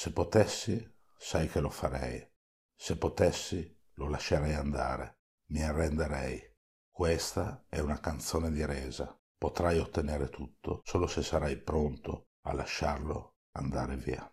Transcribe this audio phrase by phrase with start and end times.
[0.00, 2.24] Se potessi, sai che lo farei.
[2.72, 5.18] Se potessi, lo lascerei andare.
[5.46, 6.40] Mi arrenderei.
[6.88, 9.20] Questa è una canzone di resa.
[9.36, 14.32] Potrai ottenere tutto solo se sarai pronto a lasciarlo andare via.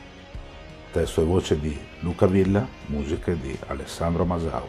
[0.91, 4.67] Testo e voce di Luca Villa, musiche di Alessandro Masao.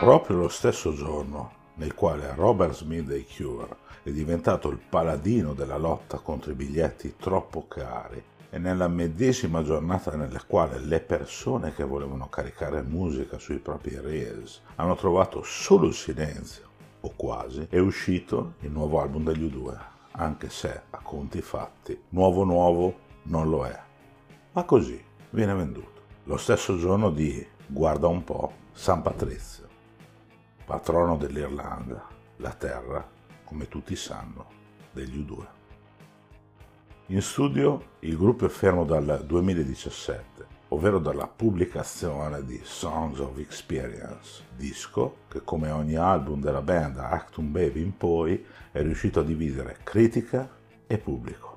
[0.00, 5.78] Proprio lo stesso giorno nel quale Robert Smith dei Cure è diventato il paladino della
[5.78, 11.84] lotta contro i biglietti troppo cari e nella medesima giornata nella quale le persone che
[11.84, 16.66] volevano caricare musica sui propri reels hanno trovato solo il silenzio,
[17.00, 19.78] o quasi, è uscito il nuovo album degli U2,
[20.12, 23.80] anche se, a conti fatti, nuovo nuovo non lo è.
[24.52, 25.96] Ma così viene venduto.
[26.24, 29.66] Lo stesso giorno di, guarda un po', San Patrizio,
[30.64, 33.06] patrono dell'Irlanda, la terra,
[33.44, 34.46] come tutti sanno,
[34.92, 35.57] degli U2.
[37.10, 44.42] In studio il gruppo è fermo dal 2017, ovvero dalla pubblicazione di Songs of Experience,
[44.54, 49.24] disco che come ogni album della band da Actum Baby in poi è riuscito a
[49.24, 50.50] dividere critica
[50.86, 51.56] e pubblico.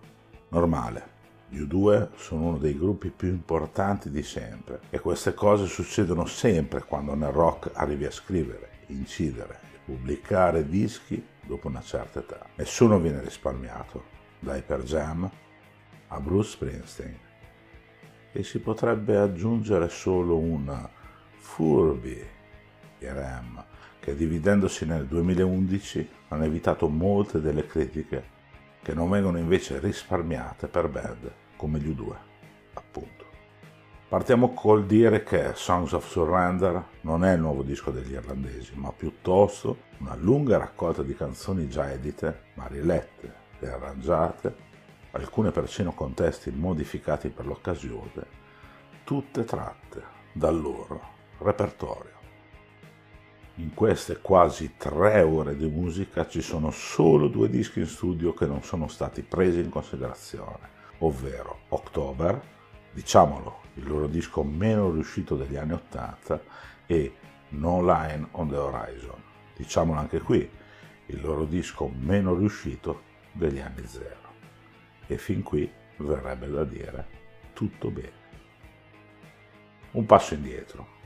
[0.52, 1.09] Normale,
[1.49, 6.85] gli U2 sono uno dei gruppi più importanti di sempre e queste cose succedono sempre
[6.85, 12.40] quando nel rock arrivi a scrivere, incidere e pubblicare dischi dopo una certa età.
[12.56, 15.29] Nessuno viene risparmiato da Hyper Jam
[16.07, 17.18] a Bruce Springsteen.
[18.34, 20.90] E si potrebbe aggiungere solo un
[21.38, 22.25] Furby
[23.00, 23.63] Ram,
[24.00, 28.40] che dividendosi nel 2011 hanno evitato molte delle critiche
[28.81, 32.16] che non vengono invece risparmiate per band come gli U2,
[32.73, 33.25] appunto.
[34.08, 38.91] Partiamo col dire che Songs of Surrender non è il nuovo disco degli irlandesi, ma
[38.91, 44.69] piuttosto una lunga raccolta di canzoni già edite, ma rilette e arrangiate
[45.11, 48.39] alcune persino con testi modificati per l'occasione,
[49.03, 51.01] tutte tratte dal loro
[51.39, 52.19] repertorio.
[53.55, 58.45] In queste quasi tre ore di musica ci sono solo due dischi in studio che
[58.45, 62.41] non sono stati presi in considerazione, ovvero October,
[62.91, 66.41] diciamolo, il loro disco meno riuscito degli anni Ottanta,
[66.85, 67.13] e
[67.49, 69.22] No Line on the Horizon,
[69.55, 70.49] diciamolo anche qui,
[71.07, 74.30] il loro disco meno riuscito degli anni zero.
[75.08, 77.19] E fin qui verrebbe da dire
[77.53, 78.19] tutto bene.
[79.92, 81.00] Un passo indietro.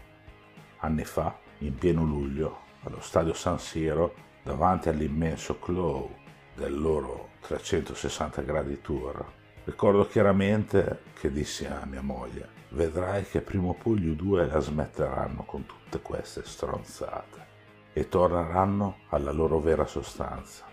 [0.78, 6.14] Anni fa, in pieno luglio, allo stadio San Siro, davanti all'immenso Clow
[6.54, 9.26] del loro 360 gradi tour,
[9.64, 14.60] ricordo chiaramente che dissi a mia moglie, vedrai che prima o poi gli U2 la
[14.60, 17.44] smetteranno con tutte queste stronzate
[17.94, 20.65] e torneranno alla loro vera sostanza,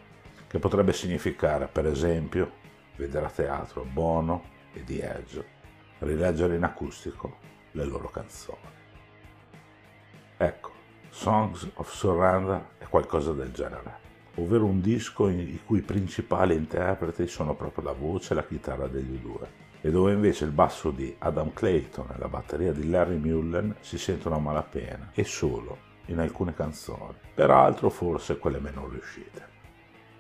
[0.53, 2.53] che potrebbe significare, per esempio,
[2.97, 5.43] vedere a teatro Bono e Edge
[6.01, 7.39] rileggere in acustico
[7.71, 8.59] le loro canzoni.
[10.37, 10.71] Ecco,
[11.09, 13.97] Songs of Surrender è qualcosa del genere,
[14.35, 19.19] ovvero un disco i cui principali interpreti sono proprio la voce e la chitarra degli
[19.25, 19.47] U2,
[19.81, 23.97] e dove invece il basso di Adam Clayton e la batteria di Larry Mullen si
[23.97, 29.52] sentono a malapena, e solo in alcune canzoni, peraltro forse quelle meno riuscite.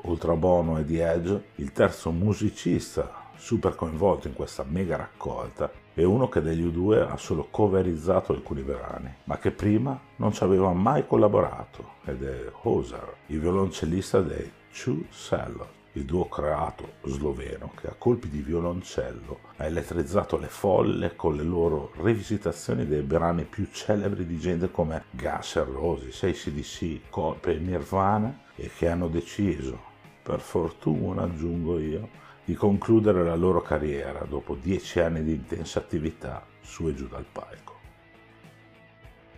[0.06, 5.70] Oltre a Bono e The Edge, il terzo musicista super coinvolto in questa mega raccolta
[5.94, 10.42] è uno che degli U2 ha solo coverizzato alcuni brani, ma che prima non ci
[10.42, 17.70] aveva mai collaborato, ed è Hoser, il violoncellista dei Two Cellos, il duo creato sloveno
[17.78, 23.44] che a colpi di violoncello ha elettrizzato le folle con le loro rivisitazioni dei brani
[23.44, 29.90] più celebri di gente come Guns N' Roses, ACDC, Coldplay, Nirvana e che hanno deciso
[30.22, 32.08] per fortuna aggiungo io,
[32.44, 37.26] di concludere la loro carriera dopo dieci anni di intensa attività su e giù dal
[37.30, 37.78] palco.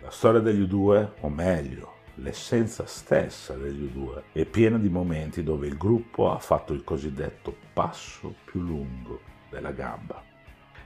[0.01, 5.67] La storia degli U2, o meglio, l'essenza stessa degli U2, è piena di momenti dove
[5.67, 10.21] il gruppo ha fatto il cosiddetto passo più lungo della gamba.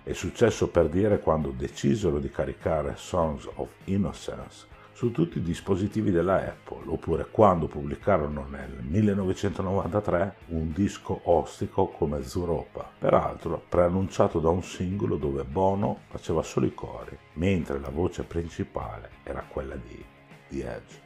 [0.02, 4.68] È successo per dire quando decisero di caricare Songs of Innocence
[5.00, 12.22] su tutti i dispositivi della Apple, oppure quando pubblicarono nel 1993 un disco ostico come
[12.24, 18.24] Zuropa, peraltro preannunciato da un singolo dove Bono faceva solo i cori, mentre la voce
[18.24, 20.04] principale era quella di
[20.50, 21.02] The Edge.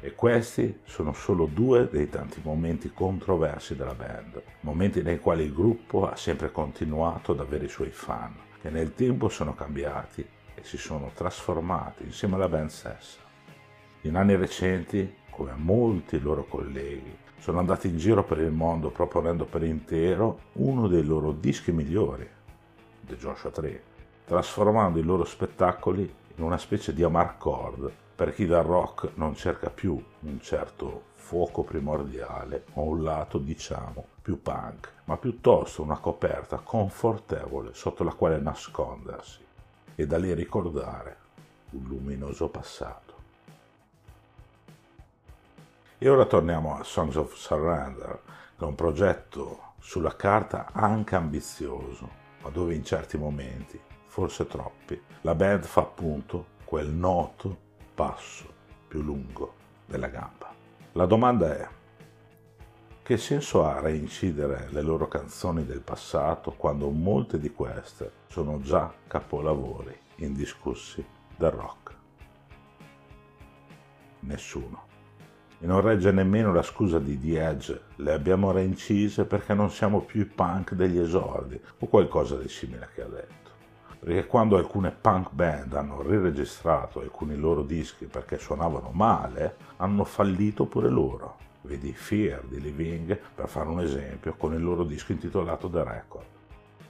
[0.00, 5.52] E questi sono solo due dei tanti momenti controversi della band, momenti nei quali il
[5.52, 10.64] gruppo ha sempre continuato ad avere i suoi fan, che nel tempo sono cambiati e
[10.64, 13.20] si sono trasformati insieme alla band stessa.
[14.02, 19.44] In anni recenti, come molti loro colleghi, sono andati in giro per il mondo proponendo
[19.44, 22.28] per intero uno dei loro dischi migliori,
[23.02, 23.82] The Joshua Tree,
[24.24, 29.68] trasformando i loro spettacoli in una specie di amarcord per chi dal rock non cerca
[29.68, 36.56] più un certo fuoco primordiale o un lato, diciamo, più punk, ma piuttosto una coperta
[36.58, 39.45] confortevole sotto la quale nascondersi
[39.96, 41.16] e da lì ricordare
[41.70, 43.14] un luminoso passato.
[45.98, 48.20] E ora torniamo a Songs of Surrender,
[48.56, 52.08] che è un progetto sulla carta anche ambizioso,
[52.42, 57.56] ma dove in certi momenti, forse troppi, la band fa appunto quel noto
[57.94, 58.52] passo
[58.86, 59.54] più lungo
[59.86, 60.52] della gamba.
[60.92, 61.68] La domanda è,
[63.06, 68.92] che senso ha reincidere le loro canzoni del passato quando molte di queste sono già
[69.06, 71.06] capolavori indiscussi
[71.36, 71.94] del rock?
[74.22, 74.86] Nessuno.
[75.60, 80.00] E non regge nemmeno la scusa di The Edge, le abbiamo reincise perché non siamo
[80.00, 83.44] più i punk degli esordi, o qualcosa di simile che ha detto
[84.00, 90.66] perché quando alcune punk band hanno riregistrato alcuni loro dischi perché suonavano male, hanno fallito
[90.66, 91.45] pure loro.
[91.66, 96.26] Vedi Fear di Living, per fare un esempio, con il loro disco intitolato The Record.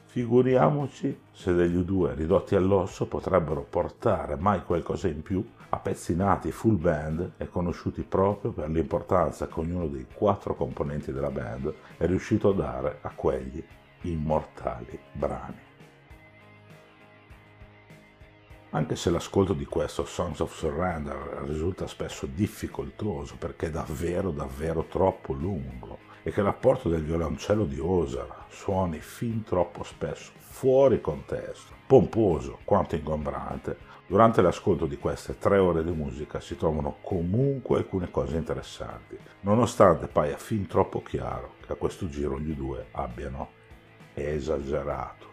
[0.04, 6.52] Figuriamoci se degli U2 ridotti all'osso potrebbero portare mai qualcosa in più a pezzi nati
[6.52, 12.06] full band e conosciuti proprio per l'importanza che ognuno dei quattro componenti della band è
[12.06, 13.62] riuscito a dare a quegli
[14.02, 15.65] immortali brani.
[18.76, 24.84] Anche se l'ascolto di questo Songs of Surrender risulta spesso difficoltoso perché è davvero davvero
[24.84, 31.72] troppo lungo e che l'apporto del violoncello di Oser suoni fin troppo spesso fuori contesto,
[31.86, 38.10] pomposo quanto ingombrante, durante l'ascolto di queste tre ore di musica si trovano comunque alcune
[38.10, 43.48] cose interessanti, nonostante paia fin troppo chiaro che a questo giro gli due abbiano
[44.12, 45.26] esagerato,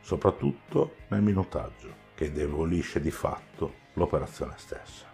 [0.00, 5.12] soprattutto nel minutaggio che demolisce di fatto l'operazione stessa.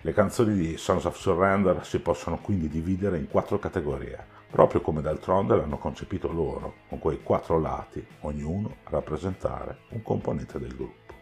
[0.00, 5.00] Le canzoni di Sons of Surrender si possono quindi dividere in quattro categorie, proprio come
[5.00, 11.14] d'altronde l'hanno concepito loro, con quei quattro lati, ognuno a rappresentare un componente del gruppo.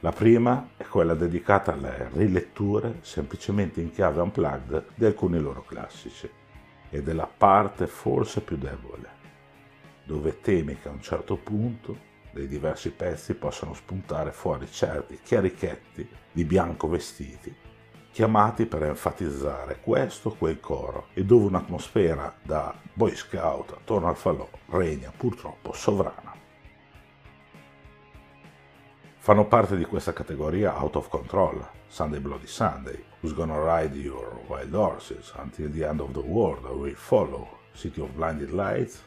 [0.00, 6.30] La prima è quella dedicata alle riletture semplicemente in chiave unplugged di alcuni loro classici
[6.88, 9.08] ed è la parte forse più debole,
[10.04, 16.08] dove temi che a un certo punto dei diversi pezzi possono spuntare fuori certi chiarichetti
[16.32, 17.54] di bianco vestiti,
[18.12, 24.16] chiamati per enfatizzare questo o quel coro, e dove un'atmosfera da Boy Scout attorno al
[24.16, 26.34] falò regna purtroppo sovrana.
[29.18, 34.40] Fanno parte di questa categoria Out of Control, Sunday Bloody Sunday, Who's Gonna Ride Your
[34.46, 39.04] Wild Horses, Until the End of the World Will Follow, City of Blinded Lights,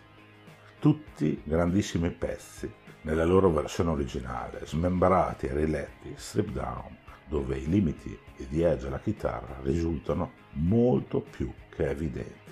[0.80, 8.18] tutti grandissimi pezzi nella loro versione originale, smembrati e riletti, strip down, dove i limiti
[8.48, 12.52] di Edge alla chitarra risultano molto più che evidenti.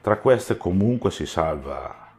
[0.00, 2.12] Tra queste comunque si salva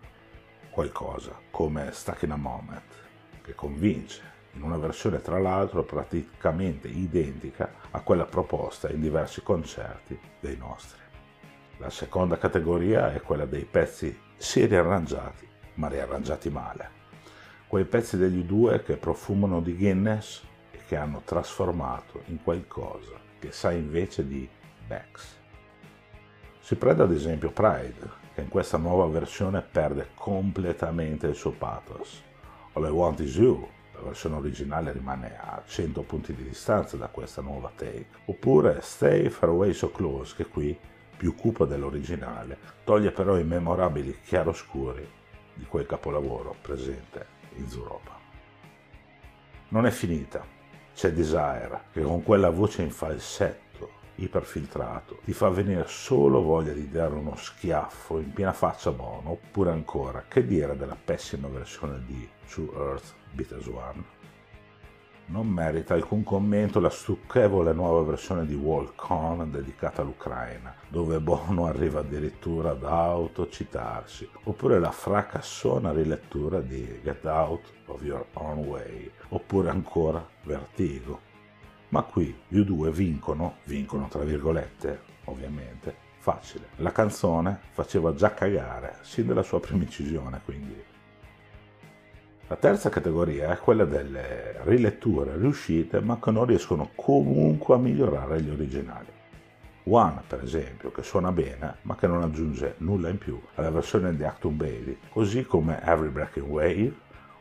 [0.70, 2.94] qualcosa, come Stuck in a Moment,
[3.42, 10.20] che convince, in una versione tra l'altro praticamente identica a quella proposta in diversi concerti
[10.40, 11.00] dei nostri.
[11.78, 16.99] La seconda categoria è quella dei pezzi si riarrangiati, ma riarrangiati male
[17.70, 23.52] quei pezzi degli due che profumano di Guinness e che hanno trasformato in qualcosa che
[23.52, 24.50] sa invece di
[24.88, 25.38] Bex.
[26.60, 32.24] Si prende ad esempio Pride, che in questa nuova versione perde completamente il suo pathos.
[32.74, 37.10] All I Want Is You, la versione originale rimane a 100 punti di distanza da
[37.10, 38.08] questa nuova take.
[38.26, 40.76] Oppure Stay Far Away So Close, che qui,
[41.16, 45.08] più cupa dell'originale, toglie però i memorabili chiaroscuri
[45.54, 48.18] di quel capolavoro presente in Zuropa.
[49.70, 50.46] Non è finita.
[50.94, 53.68] C'è Desire che con quella voce in falsetto
[54.16, 59.32] iperfiltrato ti fa venire solo voglia di dare uno schiaffo in piena faccia a Bono,
[59.32, 64.04] oppure ancora, che dire della pessima versione di True Earth Beatles One?
[65.32, 71.68] Non merita alcun commento la stucchevole nuova versione di Walk On dedicata all'Ucraina, dove Bono
[71.68, 79.12] arriva addirittura ad autocitarsi, oppure la fracassona rilettura di Get Out of Your Own Way,
[79.30, 81.20] oppure ancora Vertigo.
[81.90, 86.70] Ma qui gli U2 vincono, vincono tra virgolette, ovviamente, facile.
[86.78, 90.89] La canzone faceva già cagare, sin dalla sua prima incisione, quindi
[92.50, 98.42] la terza categoria è quella delle riletture riuscite ma che non riescono comunque a migliorare
[98.42, 99.06] gli originali.
[99.84, 104.16] One, per esempio, che suona bene ma che non aggiunge nulla in più alla versione
[104.16, 106.94] di Acton Baby, così come Every Breaking Wave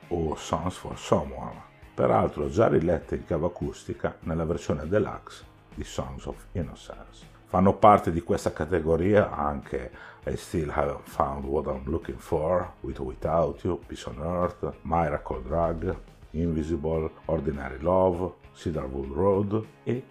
[0.09, 1.59] o Songs for Someone,
[1.95, 5.43] peraltro già rilette in chiave acustica nella versione deluxe
[5.75, 7.25] di Songs of Innocence.
[7.47, 9.91] Fanno parte di questa categoria anche
[10.29, 15.41] I Still Haven't Found What I'm Looking For, With Without You, Peace on Earth, Miracle
[15.41, 15.97] Drug,
[16.33, 20.03] Invisible, Ordinary Love, Cedarwood Road e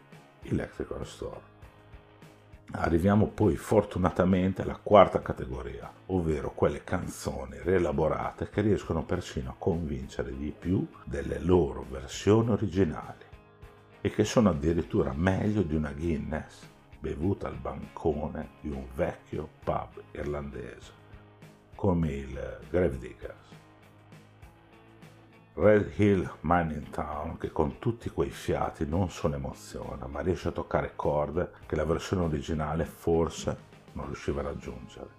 [0.42, 1.42] Electrical Store.
[2.72, 10.36] Arriviamo poi fortunatamente alla quarta categoria, ovvero quelle canzoni rielaborate che riescono persino a convincere
[10.36, 13.24] di più delle loro versioni originali
[14.02, 20.02] e che sono addirittura meglio di una Guinness bevuta al bancone di un vecchio pub
[20.12, 20.92] irlandese,
[21.76, 23.46] come il Gravediggers.
[25.54, 30.52] Red Hill Mining Town che con tutti quei fiati non solo emoziona, ma riesce a
[30.52, 33.58] toccare corde che la versione originale forse
[33.94, 35.10] non riusciva a raggiungere.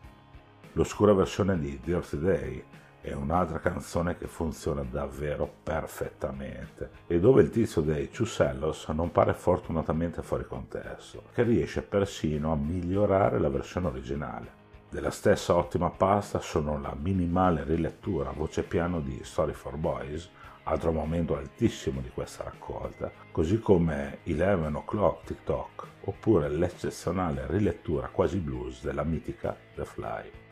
[0.74, 2.64] L'oscura versione di Dirty Day
[3.08, 9.34] è un'altra canzone che funziona davvero perfettamente e dove il tizio dei Ciusellos non pare
[9.34, 14.56] fortunatamente fuori contesto, che riesce persino a migliorare la versione originale.
[14.90, 20.30] Della stessa ottima pasta sono la minimale rilettura a voce piano di Story for Boys,
[20.62, 28.38] altro momento altissimo di questa raccolta, così come Eleven O'Clock TikTok, oppure l'eccezionale rilettura quasi
[28.38, 30.47] blues della mitica The Fly.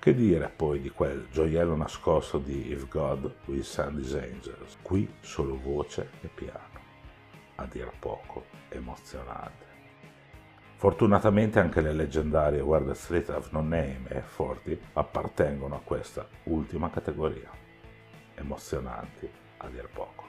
[0.00, 4.78] Che dire poi di quel gioiello nascosto di If God Will Send His Angels?
[4.80, 6.80] Qui solo voce e piano,
[7.56, 9.66] a dir poco emozionante.
[10.76, 16.28] Fortunatamente anche le leggendarie Where the Street Have No Name e Forti appartengono a questa
[16.44, 17.50] ultima categoria,
[18.36, 20.26] emozionanti a dir poco.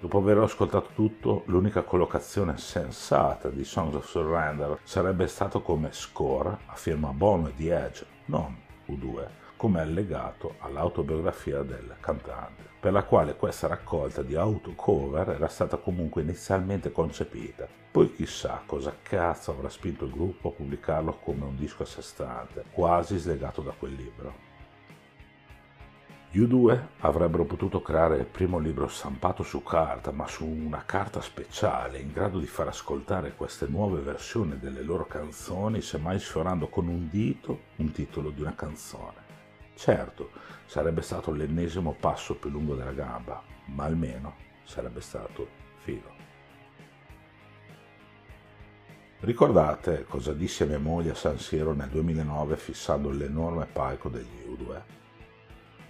[0.00, 6.58] Dopo aver ascoltato tutto, l'unica collocazione sensata di Songs of Surrender sarebbe stato come score
[6.66, 9.26] a firma Bono e The Edge, non U2,
[9.56, 16.22] come allegato all'autobiografia del cantante, per la quale questa raccolta di autocover era stata comunque
[16.22, 17.66] inizialmente concepita.
[17.90, 22.02] Poi chissà cosa cazzo avrà spinto il gruppo a pubblicarlo come un disco a sé
[22.02, 24.53] stante, quasi slegato da quel libro.
[26.34, 31.20] Gli U2 avrebbero potuto creare il primo libro stampato su carta, ma su una carta
[31.20, 36.88] speciale, in grado di far ascoltare queste nuove versioni delle loro canzoni, semmai sfiorando con
[36.88, 39.22] un dito un titolo di una canzone.
[39.76, 40.30] Certo,
[40.66, 45.46] sarebbe stato l'ennesimo passo più lungo della gamba, ma almeno sarebbe stato
[45.84, 46.10] figo.
[49.20, 55.03] Ricordate cosa disse mia moglie a San Siro nel 2009 fissando l'enorme palco degli U2?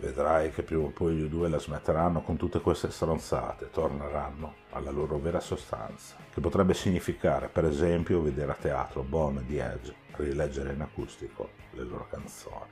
[0.05, 4.91] Vedrai che prima o poi gli due la smetteranno con tutte queste stronzate, torneranno alla
[4.91, 9.95] loro vera sostanza, che potrebbe significare, per esempio, vedere a teatro Bon e The Edge
[10.17, 12.71] rileggere in acustico le loro canzoni.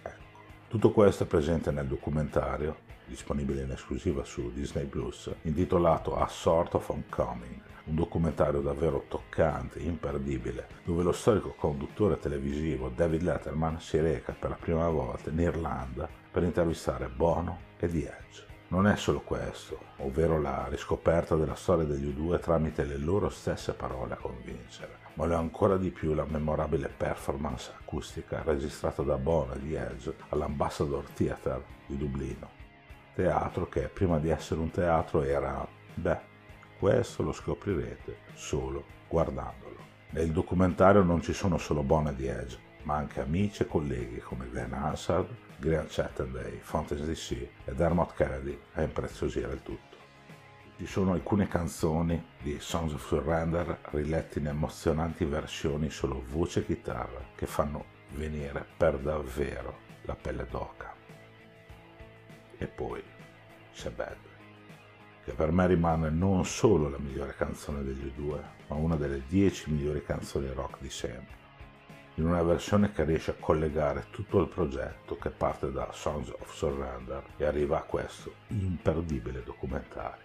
[0.00, 0.22] Ecco,
[0.68, 6.74] tutto questo è presente nel documentario, disponibile in esclusiva su Disney Plus, intitolato A Sort
[6.74, 13.98] of Homecoming, un documentario davvero toccante, imperdibile, dove lo storico conduttore televisivo David Letterman si
[13.98, 18.46] reca per la prima volta in Irlanda per intervistare Bono e The Edge.
[18.70, 23.72] Non è solo questo, ovvero la riscoperta della storia degli U2 tramite le loro stesse
[23.72, 29.16] parole a convincere, ma lo è ancora di più la memorabile performance acustica registrata da
[29.16, 32.50] Bono e The Edge all'Ambassador Theatre di Dublino.
[33.14, 35.64] Teatro che prima di essere un teatro era,
[35.94, 36.18] beh,
[36.80, 39.76] questo lo scoprirete solo guardandolo.
[40.10, 44.48] Nel documentario non ci sono solo Bonnet di Edge, ma anche amici e colleghi come
[44.50, 49.96] Glenn Hansard, Graham Chatterday, Fontes DC e Dermot Kennedy a impreziosire il tutto.
[50.76, 56.66] Ci sono alcune canzoni di Songs of Surrender rilette in emozionanti versioni solo voce e
[56.66, 60.92] chitarra che fanno venire per davvero la pelle d'oca.
[62.58, 63.02] E poi
[63.72, 64.16] c'è Bad
[65.24, 69.70] che per me rimane non solo la migliore canzone degli U2, ma una delle dieci
[69.70, 71.43] migliori canzoni rock di sempre
[72.16, 76.54] in una versione che riesce a collegare tutto il progetto che parte da Songs of
[76.54, 80.22] Surrender e arriva a questo imperdibile documentario.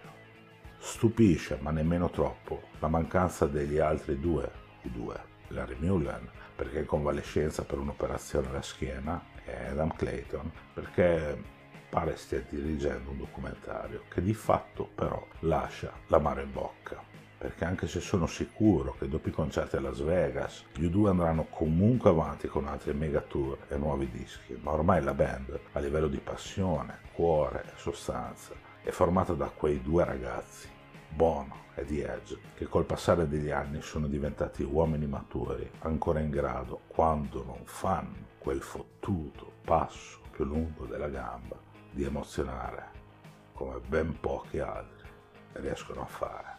[0.78, 4.52] Stupisce, ma nemmeno troppo, la mancanza degli altri due,
[4.84, 10.52] i due, Larry Mullen, perché è in convalescenza per un'operazione alla schiena, e Adam Clayton,
[10.74, 11.42] perché
[11.90, 17.09] pare stia dirigendo un documentario che di fatto però lascia l'amaro in bocca
[17.40, 21.46] perché anche se sono sicuro che dopo i concerti a Las Vegas gli U2 andranno
[21.50, 26.10] comunque avanti con altri mega tour e nuovi dischi, ma ormai la band a livello
[26.10, 28.54] di passione, cuore e sostanza
[28.84, 30.68] è formata da quei due ragazzi,
[31.10, 36.30] Bono e The Edge, che col passare degli anni sono diventati uomini maturi, ancora in
[36.30, 41.58] grado, quando non fanno quel fottuto passo più lungo della gamba,
[41.92, 42.98] di emozionare
[43.54, 45.08] come ben pochi altri
[45.54, 46.59] riescono a fare.